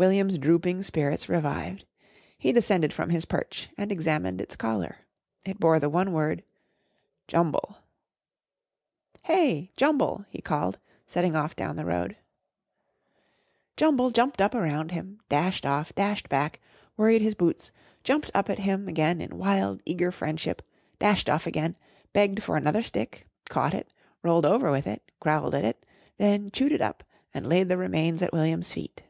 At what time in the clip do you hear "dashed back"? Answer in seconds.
15.96-16.60